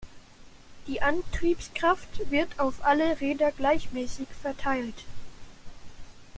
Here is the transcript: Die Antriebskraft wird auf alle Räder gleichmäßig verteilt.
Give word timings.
Die 0.87 1.03
Antriebskraft 1.03 2.31
wird 2.31 2.59
auf 2.59 2.83
alle 2.83 3.21
Räder 3.21 3.51
gleichmäßig 3.51 4.27
verteilt. 4.41 5.03